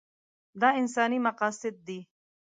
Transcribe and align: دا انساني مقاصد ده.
دا 0.61 0.69
انساني 0.81 1.19
مقاصد 1.27 1.75
ده. 1.87 1.99